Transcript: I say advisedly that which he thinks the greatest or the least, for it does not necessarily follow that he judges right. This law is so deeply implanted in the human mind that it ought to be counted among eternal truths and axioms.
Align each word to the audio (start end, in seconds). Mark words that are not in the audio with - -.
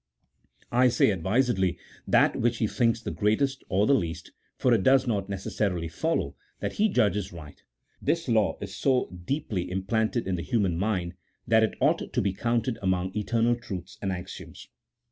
I 0.71 0.87
say 0.87 1.11
advisedly 1.11 1.77
that 2.07 2.35
which 2.35 2.57
he 2.57 2.65
thinks 2.65 2.99
the 2.99 3.11
greatest 3.11 3.63
or 3.69 3.85
the 3.85 3.93
least, 3.93 4.31
for 4.57 4.73
it 4.73 4.81
does 4.81 5.05
not 5.05 5.29
necessarily 5.29 5.87
follow 5.87 6.35
that 6.59 6.73
he 6.73 6.89
judges 6.89 7.31
right. 7.31 7.61
This 8.01 8.27
law 8.27 8.57
is 8.59 8.75
so 8.75 9.11
deeply 9.25 9.69
implanted 9.69 10.25
in 10.27 10.37
the 10.37 10.41
human 10.41 10.75
mind 10.75 11.13
that 11.45 11.61
it 11.61 11.77
ought 11.79 12.11
to 12.11 12.19
be 12.19 12.33
counted 12.33 12.79
among 12.81 13.15
eternal 13.15 13.55
truths 13.55 13.99
and 14.01 14.11
axioms. 14.11 14.69